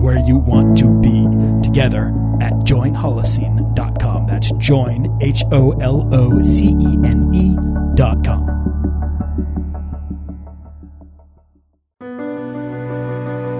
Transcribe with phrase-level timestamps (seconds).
[0.00, 1.24] where you want to be
[1.62, 2.08] together
[2.40, 4.26] at joinholocene.com.
[4.26, 8.60] That's join, H O L O C E N E.com.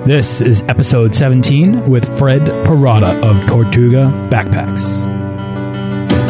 [0.06, 5.09] This is episode 17 with Fred Perrotta of Tortuga Backpacks.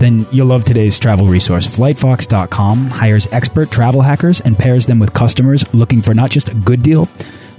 [0.00, 1.66] Then you'll love today's travel resource.
[1.66, 6.54] FlightFox.com hires expert travel hackers and pairs them with customers looking for not just a
[6.54, 7.06] good deal,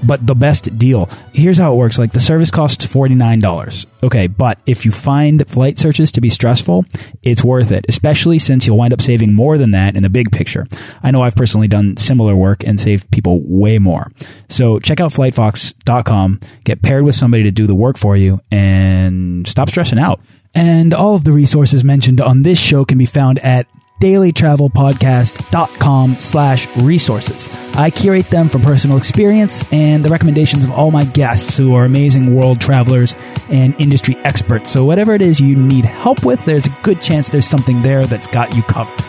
[0.03, 1.07] but the best deal.
[1.33, 3.85] Here's how it works like the service costs $49.
[4.01, 6.83] Okay, but if you find flight searches to be stressful,
[7.21, 10.31] it's worth it, especially since you'll wind up saving more than that in the big
[10.31, 10.65] picture.
[11.03, 14.11] I know I've personally done similar work and saved people way more.
[14.49, 19.47] So check out flightfox.com, get paired with somebody to do the work for you, and
[19.47, 20.21] stop stressing out.
[20.53, 23.67] And all of the resources mentioned on this show can be found at
[24.01, 27.47] dailytravelpodcast.com slash resources.
[27.75, 31.85] I curate them from personal experience and the recommendations of all my guests who are
[31.85, 33.13] amazing world travelers
[33.49, 34.71] and industry experts.
[34.71, 38.07] So whatever it is you need help with, there's a good chance there's something there
[38.07, 38.99] that's got you covered.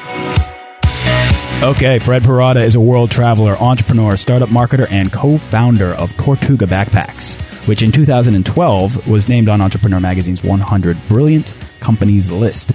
[1.62, 7.36] Okay, Fred Perrotta is a world traveler, entrepreneur, startup marketer, and co-founder of Tortuga Backpacks,
[7.66, 12.72] which in 2012 was named on Entrepreneur Magazine's 100 Brilliant Companies list.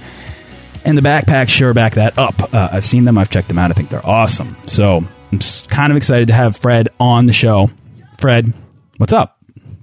[0.84, 2.54] And the backpacks sure back that up.
[2.54, 3.70] Uh, I've seen them, I've checked them out.
[3.70, 4.56] I think they're awesome.
[4.66, 5.38] So I'm
[5.68, 7.70] kind of excited to have Fred on the show.
[8.18, 8.52] Fred,
[8.96, 9.38] what's up?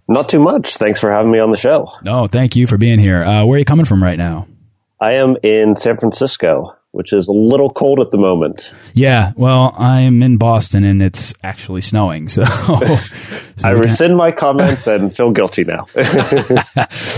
[0.07, 0.77] Not too much.
[0.77, 1.91] Thanks for having me on the show.
[2.03, 3.23] No, thank you for being here.
[3.23, 4.47] Uh, where are you coming from right now?
[4.99, 8.72] I am in San Francisco, which is a little cold at the moment.
[8.94, 12.29] Yeah, well, I'm in Boston and it's actually snowing.
[12.29, 12.97] So, so
[13.66, 15.88] I rescind my comments and feel guilty now.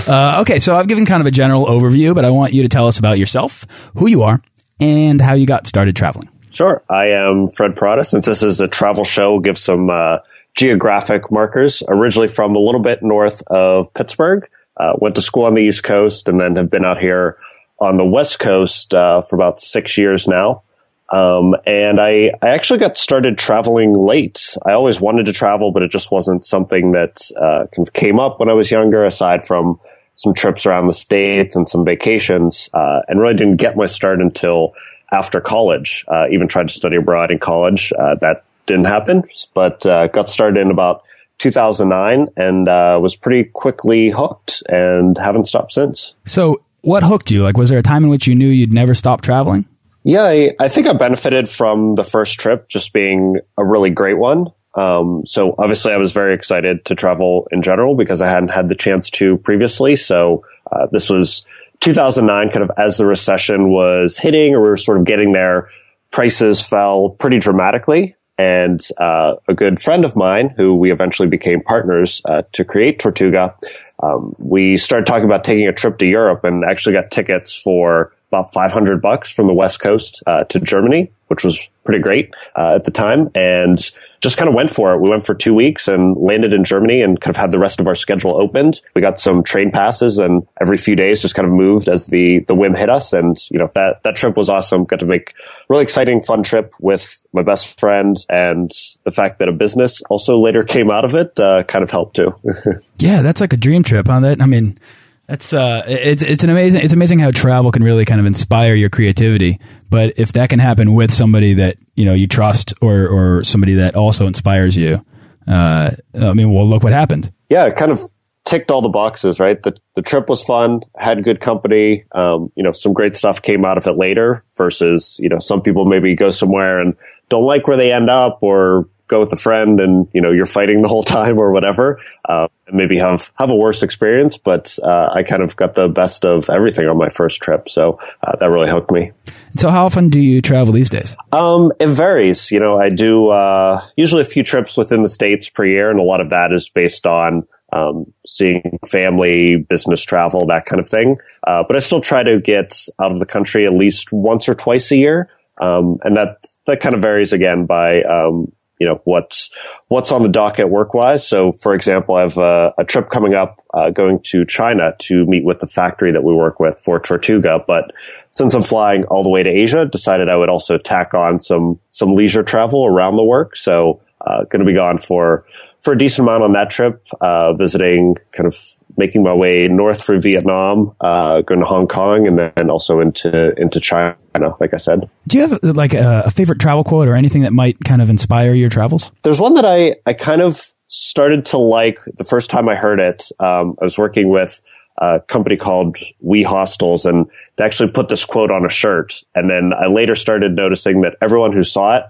[0.08, 2.70] uh, okay, so I've given kind of a general overview, but I want you to
[2.70, 4.42] tell us about yourself, who you are,
[4.80, 6.28] and how you got started traveling.
[6.50, 6.82] Sure.
[6.90, 8.04] I am Fred Perrotta.
[8.04, 10.18] Since this is a travel show, we'll give some uh,
[10.56, 11.84] geographic markers.
[11.88, 14.50] Originally from a little bit north of Pittsburgh.
[14.76, 17.38] Uh, went to school on the East Coast and then have been out here
[17.80, 20.64] on the West Coast uh, for about six years now.
[21.10, 24.58] Um, and I, I actually got started traveling late.
[24.66, 28.20] I always wanted to travel, but it just wasn't something that uh, kind of came
[28.20, 29.80] up when I was younger, aside from
[30.16, 34.20] some trips around the States and some vacations, uh, and really didn't get my start
[34.20, 34.74] until
[35.12, 36.04] after college.
[36.10, 37.94] Uh, even tried to study abroad in college.
[37.98, 39.24] Uh, that didn't happen,
[39.54, 41.04] but uh, got started in about
[41.38, 42.66] 2009 and
[43.02, 46.16] was pretty quickly hooked and haven't stopped since.
[46.26, 47.44] So what hooked you?
[47.44, 49.68] Like, was there a time in which you knew you'd never stop traveling?
[50.04, 54.18] Yeah, I, I think I benefited from the first trip just being a really great
[54.18, 54.48] one.
[54.74, 58.70] Um, so obviously, I was very excited to travel in general because I hadn't had
[58.70, 59.96] the chance to previously.
[59.96, 61.46] So uh, this was
[61.80, 65.70] 2009, kind of as the recession was hitting, or we were sort of getting there.
[66.12, 71.62] Prices fell pretty dramatically, and uh, a good friend of mine, who we eventually became
[71.62, 73.56] partners uh, to create Tortuga,
[74.04, 78.14] um, we started talking about taking a trip to Europe and actually got tickets for
[78.30, 82.74] about 500 bucks from the West Coast uh, to Germany, which was pretty great uh,
[82.76, 83.30] at the time.
[83.34, 83.80] And
[84.22, 85.02] just kind of went for it.
[85.02, 87.80] We went for two weeks and landed in Germany and kind of had the rest
[87.80, 88.82] of our schedule opened.
[88.96, 92.40] We got some train passes and every few days just kind of moved as the,
[92.48, 93.14] the whim hit us.
[93.14, 94.86] And, you know, that, that trip was awesome.
[94.86, 95.34] Got to make
[95.70, 98.72] really exciting, fun trip with my best friend and
[99.04, 102.16] the fact that a business also later came out of it, uh, kind of helped
[102.16, 102.34] too.
[102.98, 103.22] yeah.
[103.22, 104.22] That's like a dream trip, huh?
[104.22, 104.80] That, I mean,
[105.28, 108.76] that's uh, it's it's an amazing it's amazing how travel can really kind of inspire
[108.76, 109.60] your creativity.
[109.90, 113.76] But if that can happen with somebody that you know you trust or or somebody
[113.76, 115.04] that also inspires you,
[115.46, 117.32] uh, I mean, well, look what happened.
[117.50, 118.02] Yeah, it kind of
[118.46, 119.62] ticked all the boxes, right?
[119.62, 122.06] The the trip was fun, had good company.
[122.14, 124.46] Um, you know, some great stuff came out of it later.
[124.56, 126.96] Versus, you know, some people maybe go somewhere and
[127.30, 130.46] don't like where they end up, or go with a friend and you know you're
[130.46, 134.38] fighting the whole time or whatever, uh, and maybe have have a worse experience.
[134.38, 138.00] But uh, I kind of got the best of everything on my first trip, so
[138.26, 139.12] uh, that really hooked me.
[139.56, 141.16] So, how often do you travel these days?
[141.32, 142.52] Um, it varies.
[142.52, 146.00] You know, I do uh, usually a few trips within the states per year, and
[146.00, 150.90] a lot of that is based on um, seeing family, business travel, that kind of
[150.90, 151.18] thing.
[151.46, 154.56] Uh, but I still try to get out of the country at least once or
[154.56, 155.30] twice a year.
[155.62, 159.56] Um, and that, that kind of varies again by, um, you know, what's,
[159.88, 161.28] what's on the docket work wise.
[161.28, 165.26] So for example, I have a, a trip coming up, uh, going to China to
[165.26, 167.64] meet with the factory that we work with for Tortuga.
[167.66, 167.92] But
[168.32, 171.80] since I'm flying all the way to Asia, decided I would also tack on some,
[171.92, 173.56] some leisure travel around the work.
[173.56, 175.46] So, uh, going to be gone for,
[175.82, 178.58] for a decent amount on that trip, uh, visiting kind of
[178.98, 183.54] making my way north through Vietnam, uh, going to Hong Kong, and then also into
[183.60, 184.16] into China.
[184.60, 187.54] Like I said, do you have like a, a favorite travel quote or anything that
[187.54, 189.12] might kind of inspire your travels?
[189.24, 193.00] There's one that I I kind of started to like the first time I heard
[193.00, 193.30] it.
[193.40, 194.62] Um, I was working with
[195.00, 197.28] a company called We Hostels, and
[197.58, 199.24] they actually put this quote on a shirt.
[199.36, 202.04] And then I later started noticing that everyone who saw it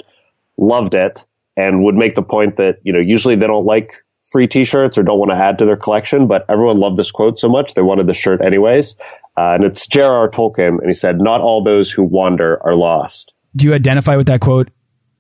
[0.57, 1.25] loved it
[1.57, 5.03] and would make the point that you know usually they don't like free t-shirts or
[5.03, 7.81] don't want to add to their collection, but everyone loved this quote so much they
[7.81, 8.95] wanted the shirt anyways.
[9.37, 10.29] Uh, and it's J.R.R.
[10.29, 14.27] Tolkien, and he said, "Not all those who wander are lost." Do you identify with
[14.27, 14.69] that quote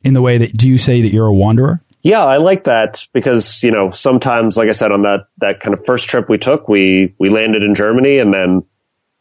[0.03, 1.81] in the way that do you say that you're a wanderer?
[2.01, 5.77] Yeah, I like that because you know sometimes, like I said, on that that kind
[5.77, 8.63] of first trip we took, we we landed in Germany, and then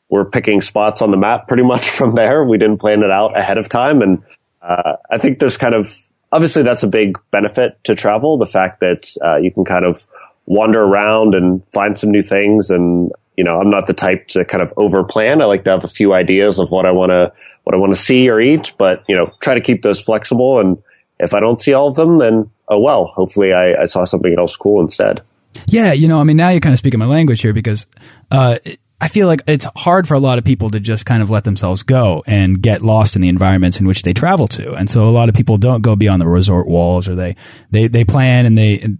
[0.08, 2.44] we're picking spots on the map pretty much from there.
[2.44, 4.22] We didn't plan it out ahead of time, and
[4.62, 5.94] uh, I think there's kind of
[6.36, 8.36] obviously that's a big benefit to travel.
[8.36, 10.06] The fact that uh, you can kind of
[10.44, 12.68] wander around and find some new things.
[12.68, 15.40] And, you know, I'm not the type to kind of over plan.
[15.40, 17.32] I like to have a few ideas of what I want to,
[17.64, 20.60] what I want to see or eat, but, you know, try to keep those flexible.
[20.60, 20.76] And
[21.18, 24.34] if I don't see all of them, then, oh well, hopefully I, I saw something
[24.38, 25.22] else cool instead.
[25.66, 25.94] Yeah.
[25.94, 27.86] You know, I mean, now you're kind of speaking my language here because,
[28.30, 28.58] uh,
[29.00, 31.44] I feel like it's hard for a lot of people to just kind of let
[31.44, 34.74] themselves go and get lost in the environments in which they travel to.
[34.74, 37.36] And so a lot of people don't go beyond the resort walls or they,
[37.70, 38.96] they, they plan and they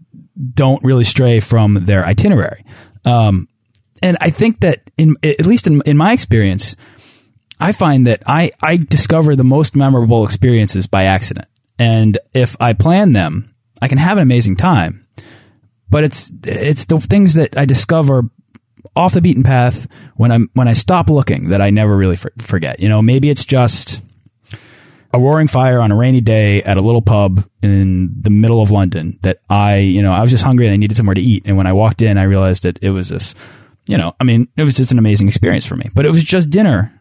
[0.53, 2.65] don't really stray from their itinerary.
[3.07, 3.49] Um,
[4.03, 6.77] and I think that in, at least in, in my experience,
[7.59, 11.49] I find that I, I discover the most memorable experiences by accident.
[11.79, 15.07] And if I plan them, I can have an amazing time.
[15.89, 18.25] But it's, it's the things that I discover
[18.97, 22.33] off the beaten path when I'm when I stop looking that I never really for,
[22.39, 22.81] forget.
[22.81, 24.01] You know, maybe it's just
[25.13, 28.71] a roaring fire on a rainy day at a little pub in the middle of
[28.71, 31.45] London that I, you know, I was just hungry and I needed somewhere to eat.
[31.47, 33.35] And when I walked in, I realized that it was this,
[33.89, 35.91] you know, I mean, it was just an amazing experience for me.
[35.95, 36.93] But it was just dinner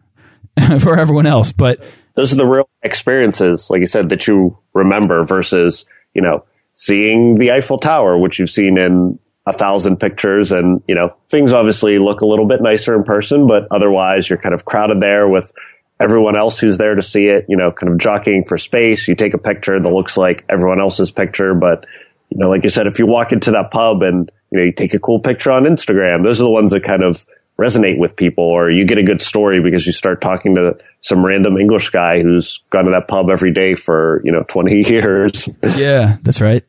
[0.79, 1.51] for everyone else.
[1.51, 1.83] But
[2.15, 7.37] those are the real experiences, like you said, that you remember versus, you know, seeing
[7.37, 11.99] the Eiffel Tower, which you've seen in a thousand pictures and, you know, things obviously
[11.99, 15.51] look a little bit nicer in person, but otherwise you're kind of crowded there with
[15.99, 19.07] everyone else who's there to see it, you know, kind of jockeying for space.
[19.07, 21.85] You take a picture that looks like everyone else's picture, but,
[22.29, 24.71] you know, like you said, if you walk into that pub and, you know, you
[24.71, 27.25] take a cool picture on Instagram, those are the ones that kind of
[27.59, 31.25] resonate with people or you get a good story because you start talking to some
[31.25, 35.47] random English guy who's gone to that pub every day for, you know, 20 years.
[35.77, 36.65] Yeah, that's right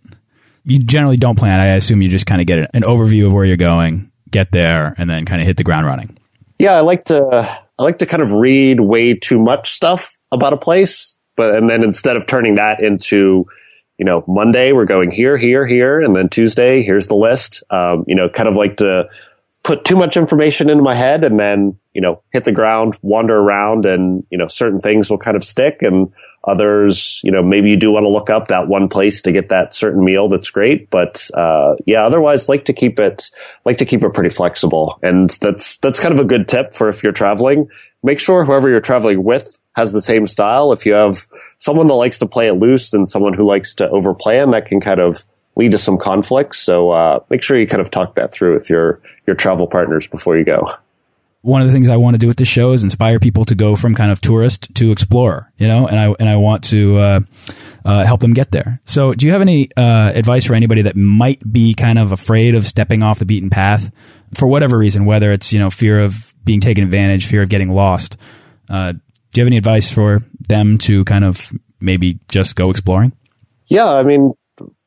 [0.66, 1.60] you generally don't plan.
[1.60, 4.94] I assume you just kind of get an overview of where you're going, get there,
[4.98, 6.18] and then kind of hit the ground running.
[6.58, 10.52] Yeah, I like to I like to kind of read way too much stuff about
[10.52, 13.46] a place, but and then instead of turning that into
[13.96, 17.62] you know Monday we're going here, here, here, and then Tuesday here's the list.
[17.70, 19.08] Um, you know, kind of like to
[19.62, 23.36] put too much information into my head and then you know hit the ground, wander
[23.36, 26.12] around, and you know certain things will kind of stick and
[26.46, 29.48] Others, you know, maybe you do want to look up that one place to get
[29.48, 30.90] that certain meal that's great.
[30.90, 33.30] But uh, yeah, otherwise, like to keep it
[33.64, 36.88] like to keep it pretty flexible, and that's that's kind of a good tip for
[36.88, 37.68] if you're traveling.
[38.02, 40.72] Make sure whoever you're traveling with has the same style.
[40.72, 41.26] If you have
[41.58, 44.80] someone that likes to play it loose and someone who likes to overplan, that can
[44.80, 45.24] kind of
[45.56, 46.60] lead to some conflicts.
[46.60, 50.06] So uh, make sure you kind of talk that through with your your travel partners
[50.06, 50.68] before you go
[51.42, 53.54] one of the things I want to do with this show is inspire people to
[53.54, 56.96] go from kind of tourist to explorer, you know, and I and I want to
[56.96, 57.20] uh,
[57.84, 58.80] uh, help them get there.
[58.84, 62.54] So, do you have any uh, advice for anybody that might be kind of afraid
[62.54, 63.92] of stepping off the beaten path
[64.34, 67.70] for whatever reason, whether it's you know fear of being taken advantage, fear of getting
[67.70, 68.16] lost?
[68.68, 73.12] Uh, do you have any advice for them to kind of maybe just go exploring?
[73.66, 74.32] Yeah, I mean,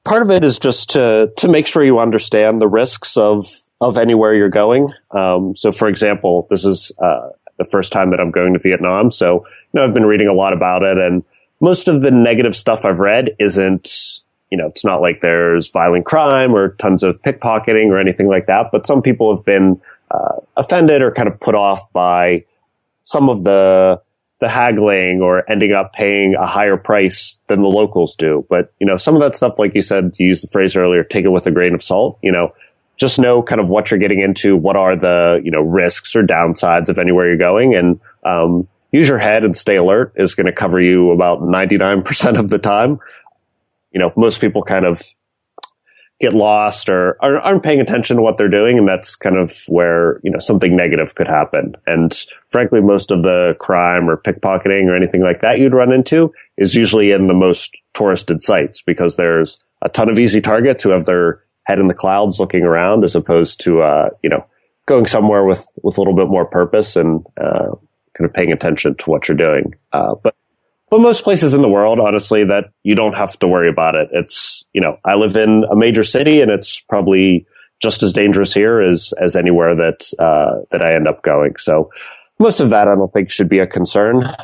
[0.03, 3.45] part of it is just to to make sure you understand the risks of
[3.81, 4.93] of anywhere you're going.
[5.11, 9.11] Um, so, for example, this is uh, the first time that I'm going to Vietnam.
[9.11, 11.23] So, you know, I've been reading a lot about it, and
[11.61, 14.21] most of the negative stuff I've read isn't
[14.51, 18.47] you know, it's not like there's violent crime or tons of pickpocketing or anything like
[18.47, 18.67] that.
[18.71, 19.79] But some people have been
[20.11, 22.45] uh, offended or kind of put off by
[23.03, 24.01] some of the
[24.39, 28.45] the haggling or ending up paying a higher price than the locals do.
[28.49, 31.03] But you know, some of that stuff, like you said, you used the phrase earlier,
[31.03, 32.17] take it with a grain of salt.
[32.23, 32.53] You know,
[32.99, 36.23] just know kind of what you're getting into, what are the you know risks or
[36.23, 40.45] downsides of anywhere you're going, and um, use your head and stay alert is going
[40.45, 42.99] to cover you about 99% of the time.
[43.91, 45.01] You know, most people kind of
[46.19, 48.77] get lost or aren't paying attention to what they're doing.
[48.77, 51.75] And that's kind of where, you know, something negative could happen.
[51.87, 52.13] And
[52.49, 56.75] frankly, most of the crime or pickpocketing or anything like that you'd run into is
[56.75, 61.05] usually in the most touristed sites because there's a ton of easy targets who have
[61.05, 64.45] their head in the clouds looking around as opposed to, uh, you know,
[64.87, 67.69] going somewhere with, with a little bit more purpose and, uh,
[68.17, 69.75] kind of paying attention to what you're doing.
[69.93, 70.35] Uh, but
[70.89, 74.09] but most places in the world, honestly, that you don't have to worry about it.
[74.11, 77.45] It's, you know, I live in a major city and it's probably
[77.79, 81.57] just as dangerous here as, as anywhere that, uh, that I end up going.
[81.57, 81.91] So
[82.39, 84.35] most of that I don't think should be a concern.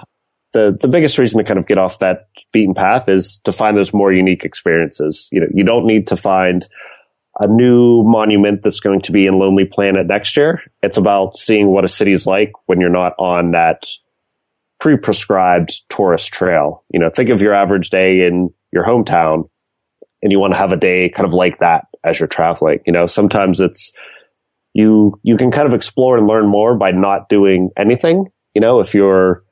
[0.54, 3.76] The, the biggest reason to kind of get off that beaten path is to find
[3.76, 5.28] those more unique experiences.
[5.32, 6.66] You know, you don't need to find
[7.40, 10.64] a new monument that's going to be in Lonely Planet next year.
[10.82, 13.86] It's about seeing what a city is like when you're not on that
[14.80, 16.84] pre-prescribed tourist trail.
[16.92, 19.50] You know, think of your average day in your hometown
[20.22, 22.80] and you want to have a day kind of like that as you're traveling.
[22.86, 23.92] You know, sometimes it's
[24.74, 28.26] you you can kind of explore and learn more by not doing anything.
[28.54, 29.44] You know, if you're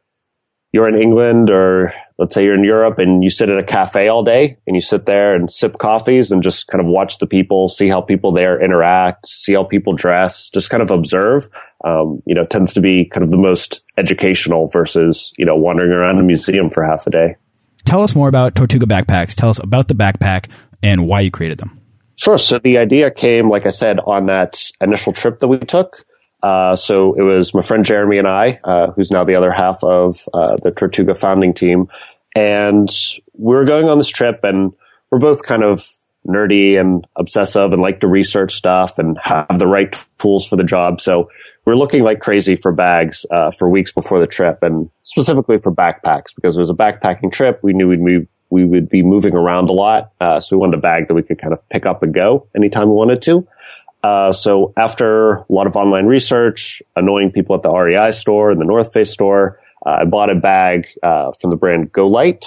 [0.72, 4.08] you're in England or let's say you're in Europe and you sit at a cafe
[4.08, 7.28] all day and you sit there and sip coffees and just kind of watch the
[7.28, 11.48] people, see how people there interact, see how people dress, just kind of observe,
[11.86, 15.92] um, you know, tends to be kind of the most educational versus, you know, wandering
[15.92, 17.36] around a museum for half a day.
[17.86, 19.36] Tell us more about Tortuga backpacks.
[19.36, 20.50] Tell us about the backpack
[20.82, 21.80] and why you created them.
[22.16, 22.38] Sure.
[22.38, 26.06] So the idea came, like I said, on that initial trip that we took.
[26.44, 29.82] Uh, so it was my friend Jeremy and I, uh, who's now the other half
[29.82, 31.88] of uh, the Tortuga founding team,
[32.36, 32.90] and
[33.34, 34.74] we were going on this trip, and
[35.10, 35.88] we're both kind of
[36.28, 40.66] nerdy and obsessive, and like to research stuff and have the right tools for the
[40.66, 41.00] job.
[41.00, 41.30] So
[41.66, 45.60] we are looking like crazy for bags uh, for weeks before the trip, and specifically
[45.60, 47.62] for backpacks because it was a backpacking trip.
[47.64, 50.80] We knew we'd move, we would be moving around a lot, uh, so we wanted
[50.80, 53.48] a bag that we could kind of pick up and go anytime we wanted to.
[54.04, 58.60] Uh, so after a lot of online research, annoying people at the REI store and
[58.60, 62.44] the North Face store, uh, I bought a bag uh, from the brand GoLite,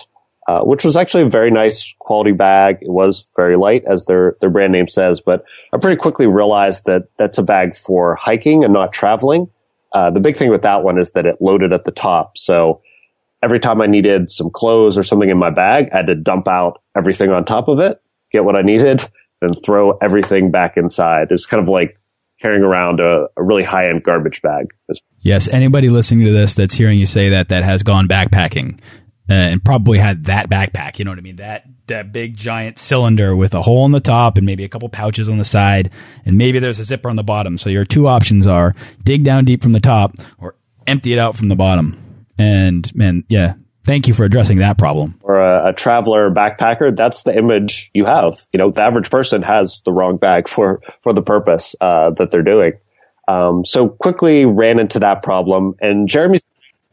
[0.46, 2.78] uh, which was actually a very nice quality bag.
[2.82, 6.84] It was very light, as their their brand name says, but I pretty quickly realized
[6.86, 9.50] that that's a bag for hiking and not traveling.
[9.92, 12.82] Uh, the big thing with that one is that it loaded at the top, so
[13.42, 16.48] every time I needed some clothes or something in my bag, I had to dump
[16.48, 19.08] out everything on top of it, get what I needed,
[19.42, 21.28] and throw everything back inside.
[21.30, 21.98] It's kind of like
[22.40, 24.74] carrying around a, a really high end garbage bag.
[25.20, 28.80] Yes, anybody listening to this that's hearing you say that that has gone backpacking
[29.28, 30.98] uh, and probably had that backpack.
[30.98, 31.36] You know what I mean?
[31.36, 34.88] That that big giant cylinder with a hole in the top and maybe a couple
[34.88, 35.92] pouches on the side,
[36.24, 37.58] and maybe there's a zipper on the bottom.
[37.58, 38.72] So your two options are
[39.04, 41.98] dig down deep from the top or empty it out from the bottom.
[42.38, 43.54] And man, yeah,
[43.86, 45.14] Thank you for addressing that problem.
[45.22, 48.34] Or a, a, traveler backpacker, that's the image you have.
[48.52, 52.32] You know, the average person has the wrong bag for for the purpose uh, that
[52.32, 52.72] they're doing.
[53.28, 56.44] Um, so quickly ran into that problem, and Jeremy's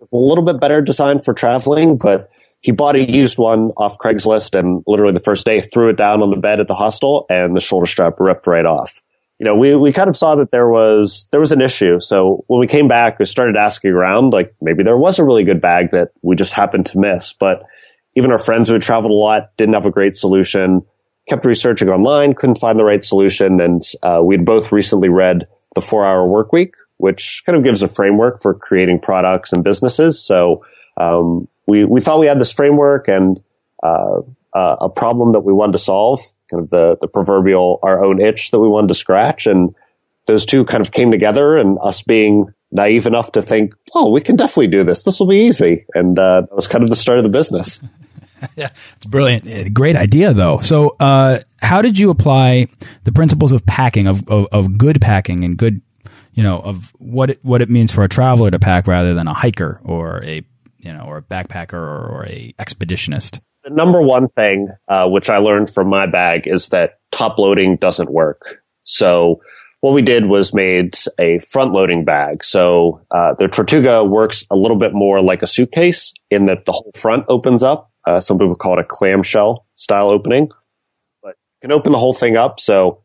[0.02, 2.30] a little bit better designed for traveling, but
[2.62, 6.22] he bought a used one off Craigslist, and literally the first day threw it down
[6.22, 9.02] on the bed at the hostel, and the shoulder strap ripped right off
[9.44, 12.00] you know, we, we kind of saw that there was, there was an issue.
[12.00, 15.44] So when we came back, we started asking around, like maybe there was a really
[15.44, 17.34] good bag that we just happened to miss.
[17.34, 17.64] But
[18.16, 20.84] even our friends who had traveled a lot didn't have a great solution,
[21.28, 23.60] kept researching online, couldn't find the right solution.
[23.60, 25.46] And, uh, we'd both recently read
[25.76, 29.62] The Four Hour Work Week, which kind of gives a framework for creating products and
[29.62, 30.24] businesses.
[30.24, 30.64] So,
[30.96, 33.44] um, we, we thought we had this framework and,
[33.84, 34.22] uh,
[34.54, 36.22] uh, a problem that we wanted to solve
[36.54, 39.48] kind of the, the proverbial our own itch that we wanted to scratch.
[39.48, 39.76] And
[40.28, 44.22] those two kind of came together and us being naive enough to think, oh, we
[44.22, 45.04] can definitely do this.
[45.04, 45.86] This will be easy.
[45.94, 47.82] And uh, that was kind of the start of the business.
[48.56, 49.74] yeah, it's brilliant.
[49.74, 50.60] Great idea, though.
[50.60, 52.68] So, uh, how did you apply
[53.04, 55.82] the principles of packing, of, of, of, good packing and good,
[56.34, 59.28] you know, of what it, what it means for a traveler to pack rather than
[59.28, 60.44] a hiker or a,
[60.80, 63.40] you know, or a backpacker or, or a expeditionist?
[63.64, 67.78] The number one thing, uh, which I learned from my bag is that top loading
[67.78, 68.62] doesn't work.
[68.84, 69.42] So
[69.80, 72.44] what we did was made a front loading bag.
[72.44, 76.74] So uh, the Tortuga works a little bit more like a suitcase in that the
[76.74, 77.92] whole front opens up.
[78.06, 80.50] Uh, some people call it a clamshell style opening.
[81.22, 82.60] But you can open the whole thing up.
[82.60, 83.04] So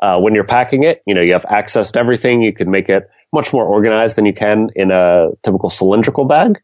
[0.00, 2.42] uh, when you're packing it, you know, you have access to everything.
[2.42, 6.60] You can make it much more organized than you can in a typical cylindrical bag.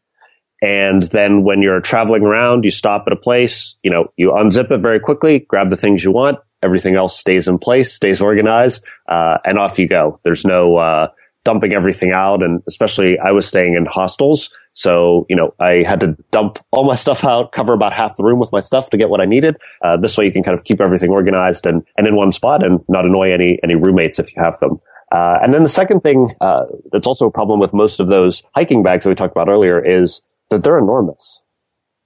[0.61, 4.71] And then when you're traveling around, you stop at a place, you know, you unzip
[4.71, 6.39] it very quickly, grab the things you want.
[6.63, 10.19] Everything else stays in place, stays organized, uh, and off you go.
[10.23, 11.09] There's no, uh,
[11.47, 12.43] dumping everything out.
[12.43, 14.49] And especially I was staying in hostels.
[14.73, 18.23] So, you know, I had to dump all my stuff out, cover about half the
[18.23, 19.55] room with my stuff to get what I needed.
[19.81, 22.65] Uh, this way you can kind of keep everything organized and, and in one spot
[22.65, 24.77] and not annoy any, any roommates if you have them.
[25.09, 28.43] Uh, and then the second thing, uh, that's also a problem with most of those
[28.53, 31.41] hiking bags that we talked about earlier is that they're enormous.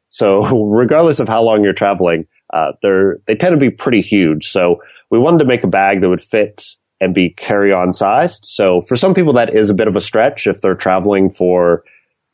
[0.10, 4.52] So regardless of how long you're traveling, uh, they're, they tend to be pretty huge.
[4.52, 8.46] So we wanted to make a bag that would fit and be carry on sized.
[8.46, 11.84] So for some people, that is a bit of a stretch if they're traveling for,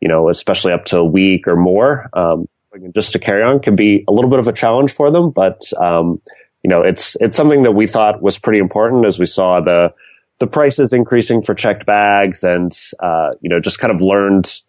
[0.02, 2.10] you know, especially up to a week or more.
[2.14, 2.48] Um,
[2.94, 5.62] just to carry on can be a little bit of a challenge for them, but,
[5.82, 6.22] um,
[6.64, 9.94] you know, it's, it's something that we thought was pretty important as we saw the,
[10.40, 14.62] the prices increasing for checked bags and, uh, you know, just kind of learned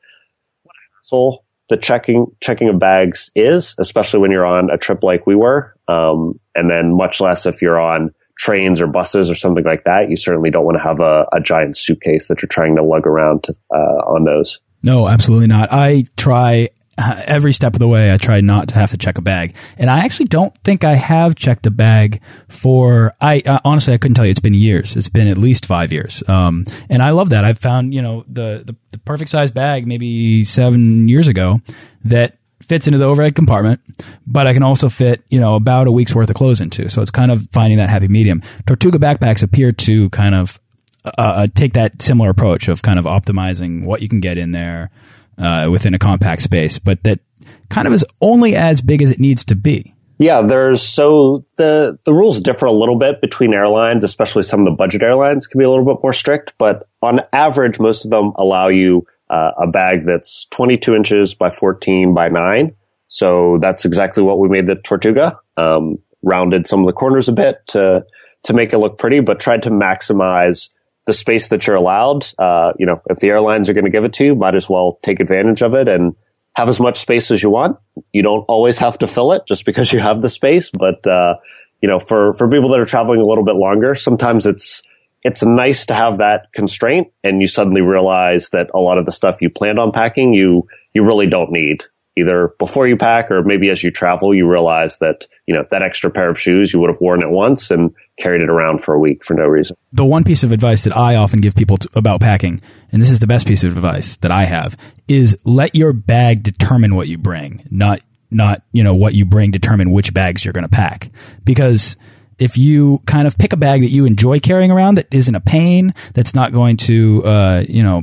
[1.08, 5.34] so the checking, checking of bags is, especially when you're on a trip like we
[5.34, 5.74] were.
[5.88, 10.10] Um, and then much less if you're on, trains or buses or something like that,
[10.10, 13.06] you certainly don't want to have a, a giant suitcase that you're trying to lug
[13.06, 14.60] around to, uh, on those.
[14.82, 15.72] No, absolutely not.
[15.72, 18.12] I try uh, every step of the way.
[18.12, 20.94] I try not to have to check a bag, and I actually don't think I
[20.94, 23.14] have checked a bag for.
[23.20, 24.30] I uh, honestly, I couldn't tell you.
[24.30, 24.96] It's been years.
[24.96, 26.22] It's been at least five years.
[26.28, 27.44] Um, and I love that.
[27.44, 31.60] I've found you know the, the the perfect size bag maybe seven years ago
[32.04, 33.80] that fits into the overhead compartment,
[34.26, 36.88] but I can also fit, you know, about a week's worth of clothes into.
[36.90, 38.42] So it's kind of finding that happy medium.
[38.66, 40.60] Tortuga backpacks appear to kind of
[41.04, 44.50] uh, uh, take that similar approach of kind of optimizing what you can get in
[44.50, 44.90] there
[45.38, 47.20] uh, within a compact space, but that
[47.68, 49.94] kind of is only as big as it needs to be.
[50.18, 54.66] Yeah, there's so the the rules differ a little bit between airlines, especially some of
[54.66, 58.10] the budget airlines can be a little bit more strict, but on average most of
[58.10, 62.74] them allow you uh, a bag that's 22 inches by 14 by 9.
[63.06, 65.38] So that's exactly what we made the Tortuga.
[65.56, 68.04] Um, rounded some of the corners a bit to
[68.44, 70.68] to make it look pretty, but tried to maximize
[71.08, 72.28] the space that you're allowed.
[72.38, 74.68] Uh, you know, if the airlines are going to give it to you, might as
[74.68, 76.14] well take advantage of it and
[76.54, 77.78] have as much space as you want.
[78.12, 81.36] You don't always have to fill it just because you have the space, but uh,
[81.80, 84.82] you know, for for people that are traveling a little bit longer, sometimes it's
[85.22, 89.12] it's nice to have that constraint and you suddenly realize that a lot of the
[89.12, 91.84] stuff you planned on packing, you, you really don't need
[92.18, 95.82] either before you pack or maybe as you travel, you realize that, you know, that
[95.82, 98.94] extra pair of shoes you would have worn it once and carried it around for
[98.94, 99.76] a week for no reason.
[99.92, 102.60] The one piece of advice that I often give people to, about packing,
[102.92, 104.76] and this is the best piece of advice that I have,
[105.06, 108.00] is let your bag determine what you bring, not,
[108.30, 111.10] not, you know, what you bring determine which bags you're going to pack.
[111.44, 111.96] Because
[112.38, 115.40] if you kind of pick a bag that you enjoy carrying around that isn't a
[115.40, 118.02] pain, that's not going to, uh, you know,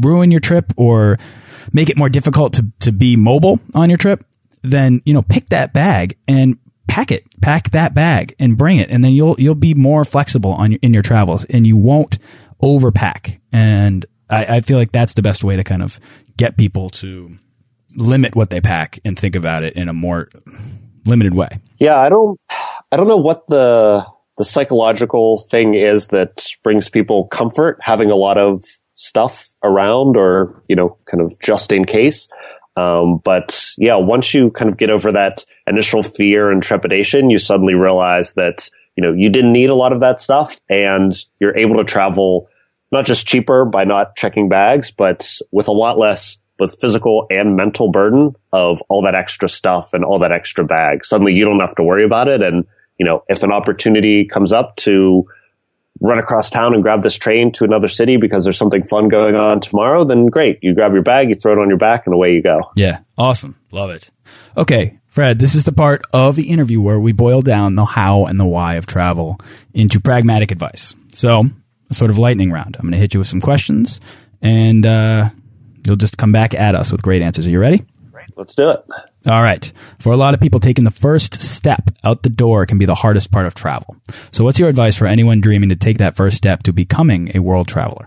[0.00, 1.18] ruin your trip or
[1.72, 4.24] make it more difficult to, to be mobile on your trip,
[4.62, 8.90] then, you know, pick that bag and pack it, pack that bag and bring it.
[8.90, 12.18] And then you'll, you'll be more flexible on your, in your travels and you won't
[12.62, 13.40] overpack.
[13.52, 16.00] And I, I feel like that's the best way to kind of
[16.36, 17.36] get people to
[17.96, 20.28] limit what they pack and think about it in a more
[21.06, 21.48] limited way.
[21.78, 22.38] Yeah, I don't
[22.92, 28.16] I don't know what the the psychological thing is that brings people comfort having a
[28.16, 28.62] lot of
[28.94, 32.28] stuff around or, you know, kind of just in case.
[32.76, 37.38] Um, but yeah, once you kind of get over that initial fear and trepidation, you
[37.38, 41.56] suddenly realize that, you know, you didn't need a lot of that stuff and you're
[41.56, 42.48] able to travel
[42.92, 47.56] not just cheaper by not checking bags, but with a lot less both physical and
[47.56, 51.04] mental burden of all that extra stuff and all that extra bag.
[51.04, 52.42] Suddenly you don't have to worry about it.
[52.42, 52.66] And,
[52.98, 55.26] you know, if an opportunity comes up to
[56.00, 59.34] run across town and grab this train to another city because there's something fun going
[59.34, 60.58] on tomorrow, then great.
[60.62, 62.60] You grab your bag, you throw it on your back and away you go.
[62.76, 63.00] Yeah.
[63.16, 63.56] Awesome.
[63.72, 64.10] Love it.
[64.56, 64.98] Okay.
[65.06, 68.38] Fred, this is the part of the interview where we boil down the how and
[68.38, 69.40] the why of travel
[69.72, 70.94] into pragmatic advice.
[71.14, 71.44] So,
[71.88, 72.76] a sort of lightning round.
[72.76, 74.00] I'm going to hit you with some questions
[74.42, 75.30] and, uh,
[75.86, 77.46] You'll just come back at us with great answers.
[77.46, 77.84] Are you ready?
[78.34, 78.84] Let's do it.
[79.26, 79.72] All right.
[79.98, 82.94] For a lot of people, taking the first step out the door can be the
[82.94, 83.96] hardest part of travel.
[84.30, 87.40] So, what's your advice for anyone dreaming to take that first step to becoming a
[87.40, 88.06] world traveler?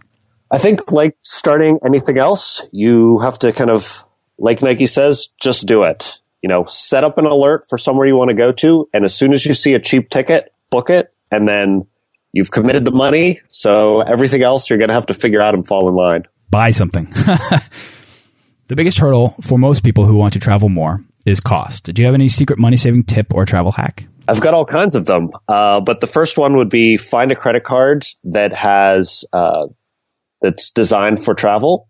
[0.51, 4.05] I think, like starting anything else, you have to kind of,
[4.38, 6.17] like Nike says, just do it.
[6.41, 9.13] You know, set up an alert for somewhere you want to go to, and as
[9.13, 11.86] soon as you see a cheap ticket, book it, and then
[12.32, 13.41] you've committed the money.
[13.49, 16.71] So everything else you're going to have to figure out and fall in line buy
[16.71, 17.05] something.
[18.67, 21.86] the biggest hurdle for most people who want to travel more is cost.
[21.86, 24.08] Do you have any secret money saving tip or travel hack?
[24.27, 25.32] I've got all kinds of them.
[25.47, 29.67] Uh, but the first one would be find a credit card that has, uh,
[30.41, 31.89] that's designed for travel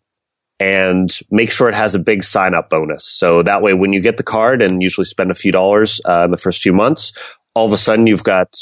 [0.59, 3.05] and make sure it has a big sign up bonus.
[3.05, 6.25] So that way, when you get the card and usually spend a few dollars uh,
[6.25, 7.13] in the first few months,
[7.55, 8.55] all of a sudden you've got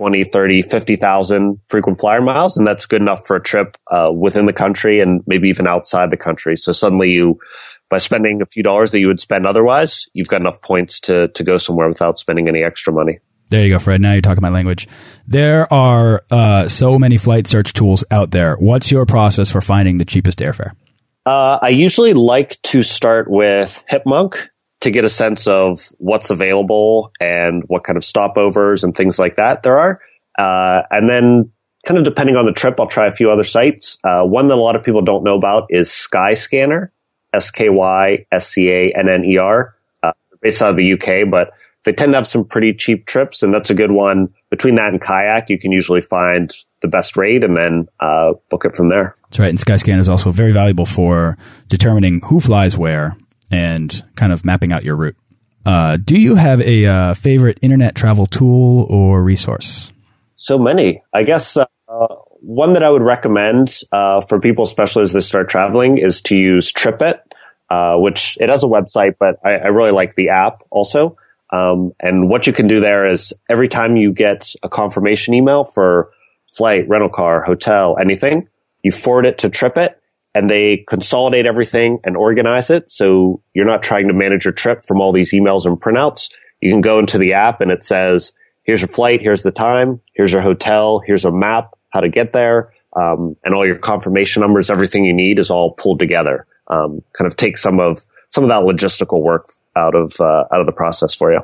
[0.00, 2.56] 20, 30, 50,000 frequent flyer miles.
[2.56, 6.10] And that's good enough for a trip uh, within the country and maybe even outside
[6.10, 6.56] the country.
[6.56, 7.38] So suddenly you,
[7.90, 11.28] by spending a few dollars that you would spend otherwise, you've got enough points to,
[11.28, 13.18] to go somewhere without spending any extra money.
[13.50, 14.00] There you go, Fred.
[14.00, 14.86] Now you're talking my language.
[15.26, 18.54] There are uh, so many flight search tools out there.
[18.56, 20.72] What's your process for finding the cheapest airfare?
[21.26, 24.48] Uh, I usually like to start with Hipmunk
[24.82, 29.36] to get a sense of what's available and what kind of stopovers and things like
[29.36, 30.00] that there are.
[30.38, 31.50] Uh, and then
[31.84, 33.98] kind of depending on the trip, I'll try a few other sites.
[34.04, 36.90] Uh, one that a lot of people don't know about is Skyscanner,
[37.32, 41.52] S-K-Y-S-C-A-N-N-E-R, uh, based out of the UK, but
[41.84, 44.32] they tend to have some pretty cheap trips and that's a good one.
[44.50, 48.64] Between that and kayak, you can usually find the best rate and then uh, book
[48.64, 49.16] it from there.
[49.24, 49.48] That's right.
[49.48, 51.38] And Skyscanner is also very valuable for
[51.68, 53.16] determining who flies where
[53.50, 55.16] and kind of mapping out your route.
[55.64, 59.92] Uh, do you have a uh, favorite internet travel tool or resource?
[60.36, 61.02] So many.
[61.12, 61.66] I guess uh,
[62.40, 66.36] one that I would recommend uh, for people, especially as they start traveling, is to
[66.36, 67.20] use TripIt,
[67.68, 71.16] uh, which it has a website, but I, I really like the app also.
[71.50, 75.64] Um, and what you can do there is every time you get a confirmation email
[75.64, 76.10] for
[76.52, 78.48] flight, rental car, hotel, anything,
[78.82, 79.94] you forward it to TripIt
[80.34, 82.90] and they consolidate everything and organize it.
[82.90, 86.30] So you're not trying to manage your trip from all these emails and printouts.
[86.60, 90.00] You can go into the app and it says, here's your flight, here's the time,
[90.14, 94.40] here's your hotel, here's a map, how to get there, um, and all your confirmation
[94.40, 96.46] numbers, everything you need is all pulled together.
[96.68, 100.60] Um, kind of take some of some of that logistical work out of uh, out
[100.60, 101.40] of the process for you.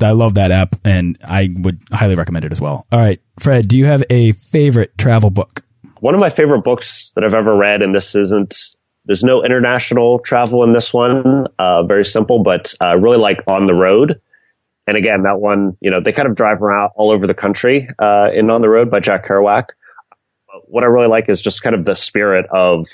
[0.00, 2.86] I love that app, and I would highly recommend it as well.
[2.92, 5.64] All right, Fred, do you have a favorite travel book?
[6.00, 8.76] One of my favorite books that I've ever read, and this isn't
[9.08, 11.46] there's no international travel in this one.
[11.58, 14.20] Uh, very simple, but uh, really like On the Road.
[14.88, 17.86] And again, that one, you know, they kind of drive around all over the country
[17.98, 19.66] uh, in On the Road by Jack Kerouac.
[20.64, 22.86] What I really like is just kind of the spirit of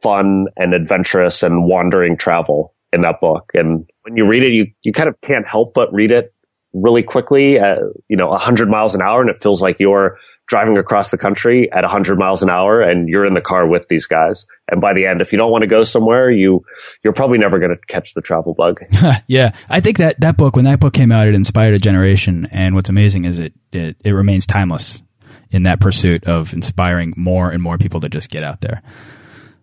[0.00, 3.50] fun and adventurous and wandering travel in that book.
[3.54, 6.32] And when you read it, you, you kind of can't help but read it
[6.72, 9.20] really quickly at, you know, 100 miles an hour.
[9.20, 13.08] And it feels like you're driving across the country at 100 miles an hour and
[13.08, 14.46] you're in the car with these guys.
[14.70, 16.64] And by the end, if you don't want to go somewhere, you,
[17.02, 18.80] you're probably never going to catch the travel bug.
[19.26, 19.54] yeah.
[19.68, 22.48] I think that that book, when that book came out, it inspired a generation.
[22.52, 25.02] And what's amazing is it, it, it remains timeless
[25.50, 28.82] in that pursuit of inspiring more and more people to just get out there.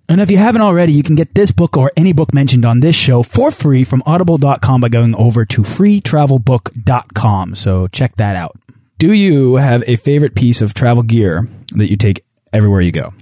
[0.10, 2.82] And if you haven't already, you can get this book or any book mentioned on
[2.82, 7.56] this show for free from audible.com by going over to freetravelbook.com.
[7.56, 8.58] So check that out.
[9.04, 13.13] Do you have a favorite piece of travel gear that you take everywhere you go?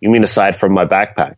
[0.00, 1.36] You mean aside from my backpack?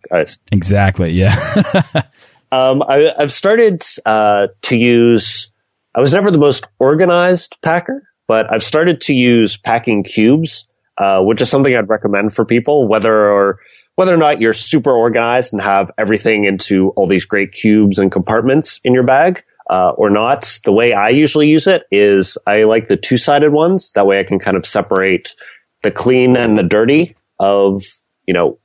[0.51, 1.11] exactly.
[1.11, 1.35] Yeah.
[2.51, 5.53] um, I, have started uh, to use.
[5.95, 11.21] I was never the most organized packer, but I've started to use packing cubes, uh,
[11.21, 13.59] which is something I'd recommend for people, whether or
[13.97, 18.11] whether or not you're super organized and have everything into all these great cubes and
[18.11, 20.59] compartments in your bag uh, or not.
[20.65, 23.93] The way I usually use it is I like the two sided ones.
[23.93, 25.35] That way I can kind of separate
[25.83, 27.85] the clean and the dirty of,
[28.27, 28.59] you know,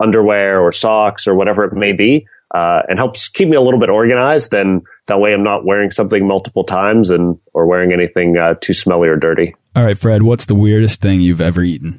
[0.00, 2.26] underwear or socks or whatever it may be.
[2.54, 4.54] Uh, and helps keep me a little bit organized.
[4.54, 8.74] And that way I'm not wearing something multiple times and, or wearing anything uh, too
[8.74, 9.56] smelly or dirty.
[9.74, 11.98] All right, Fred, what's the weirdest thing you've ever eaten?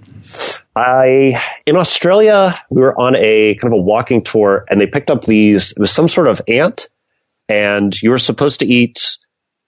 [0.77, 5.11] I, in Australia, we were on a kind of a walking tour and they picked
[5.11, 6.87] up these, it was some sort of ant
[7.47, 9.17] and you were supposed to eat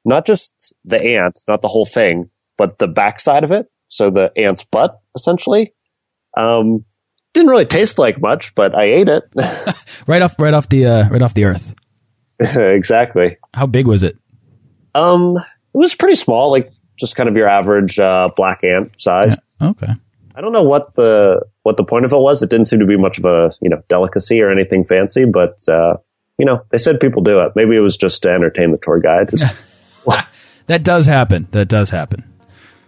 [0.05, 3.67] not just the ant, not the whole thing, but the backside of it.
[3.89, 5.73] So the ant's butt, essentially.
[6.35, 6.85] Um,
[7.33, 9.23] didn't really taste like much, but I ate it.
[10.07, 11.75] right off, right off the, uh, right off the earth.
[12.39, 13.37] exactly.
[13.53, 14.17] How big was it?
[14.95, 19.35] Um, it was pretty small, like just kind of your average uh, black ant size.
[19.61, 19.69] Yeah.
[19.69, 19.93] Okay.
[20.35, 22.43] I don't know what the what the point of it was.
[22.43, 25.67] It didn't seem to be much of a you know delicacy or anything fancy, but
[25.67, 25.97] uh,
[26.37, 27.53] you know they said people do it.
[27.55, 29.29] Maybe it was just to entertain the tour guide.
[30.67, 31.47] that does happen.
[31.51, 32.23] That does happen.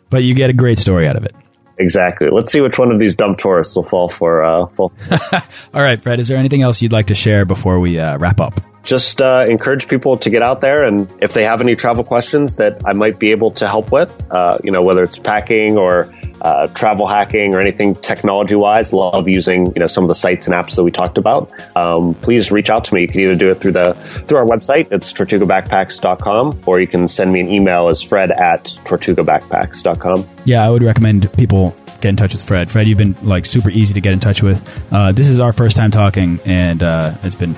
[0.10, 1.36] But you get a great story out of it.
[1.80, 2.28] Exactly.
[2.30, 4.44] Let's see which one of these dumb tourists will fall for.
[4.44, 4.92] Uh, fall.
[5.74, 6.20] All right, Fred.
[6.20, 8.60] Is there anything else you'd like to share before we uh, wrap up?
[8.84, 12.56] Just uh, encourage people to get out there, and if they have any travel questions
[12.56, 16.14] that I might be able to help with, uh, you know, whether it's packing or
[16.42, 20.46] uh, travel hacking or anything technology wise, love using you know some of the sites
[20.46, 21.52] and apps that we talked about.
[21.76, 23.02] Um, please reach out to me.
[23.02, 23.94] You can either do it through the
[24.28, 28.66] through our website, it's tortugabackpacks.com, or you can send me an email as fred at
[28.86, 30.28] tortugabackpacks.com.
[30.46, 32.72] Yeah, I would recommend people get in touch with Fred.
[32.72, 34.68] Fred, you've been like super easy to get in touch with.
[34.92, 37.56] Uh, this is our first time talking, and uh, it's been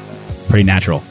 [0.49, 1.03] pretty natural.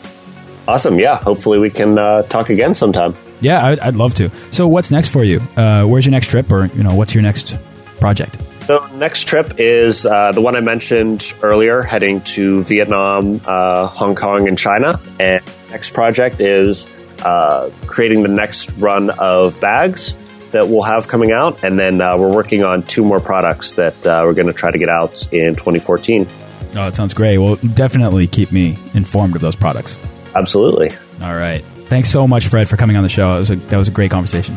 [0.68, 0.98] Awesome.
[0.98, 1.16] Yeah.
[1.16, 3.14] Hopefully we can uh, talk again sometime.
[3.40, 4.30] Yeah, I'd, I'd, love to.
[4.52, 5.40] So, what's next for you?
[5.56, 7.56] Uh, where's your next trip, or you know, what's your next
[7.98, 8.36] project?
[8.62, 14.14] So, next trip is uh, the one I mentioned earlier, heading to Vietnam, uh, Hong
[14.14, 15.00] Kong, and China.
[15.18, 16.86] And next project is
[17.24, 20.14] uh, creating the next run of bags
[20.52, 23.94] that we'll have coming out, and then uh, we're working on two more products that
[24.06, 26.26] uh, we're going to try to get out in 2014.
[26.70, 27.38] Oh, that sounds great.
[27.38, 29.98] Well, definitely keep me informed of those products.
[30.34, 30.90] Absolutely.
[31.22, 31.64] All right.
[31.90, 33.34] Thanks so much, Fred, for coming on the show.
[33.34, 34.56] It Was a, that was a great conversation.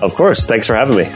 [0.00, 0.46] Of course.
[0.46, 1.06] Thanks for having me.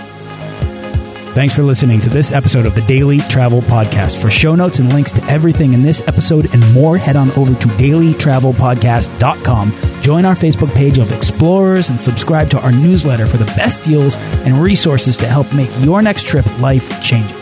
[1.35, 4.21] Thanks for listening to this episode of the Daily Travel Podcast.
[4.21, 7.55] For show notes and links to everything in this episode and more, head on over
[7.55, 9.73] to dailytravelpodcast.com.
[10.03, 14.17] Join our Facebook page of explorers and subscribe to our newsletter for the best deals
[14.45, 17.42] and resources to help make your next trip life changing.